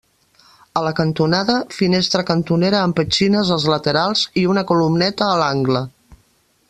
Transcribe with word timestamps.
A 0.79 0.81
la 0.85 0.93
cantonada, 0.99 1.57
finestra 1.79 2.25
cantonera 2.29 2.79
amb 2.85 2.97
petxines 3.01 3.53
als 3.57 3.67
laterals 3.75 4.25
i 4.45 4.47
una 4.55 4.65
columneta 4.73 5.29
a 5.35 5.37
l'angle. 5.43 5.85